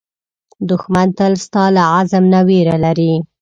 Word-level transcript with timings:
دښمن 0.69 1.07
تل 1.17 1.33
ستا 1.45 1.63
له 1.75 1.83
عزم 1.95 2.23
نه 2.33 2.39
وېره 2.47 2.75
لري 2.85 3.13